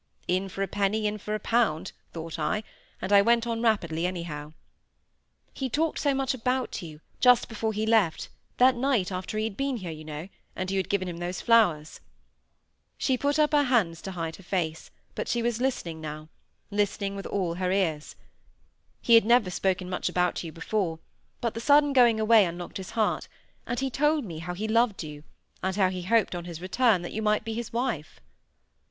[0.27, 2.63] "In for a penny, in for a pound," thought I,
[3.03, 4.53] and I went on rapidly, anyhow.
[5.53, 9.77] "He talked so much about you, just before he left—that night after he had been
[9.77, 11.99] here, you know—and you had given him those flowers."
[12.97, 17.27] She put her hands up to hide her face, but she was listening now—listening with
[17.27, 18.15] all her ears.
[19.03, 20.97] "He had never spoken much about you before,
[21.41, 23.27] but the sudden going away unlocked his heart,
[23.67, 25.23] and he told me how he loved you,
[25.61, 28.19] and how he hoped on his return that you might be his wife."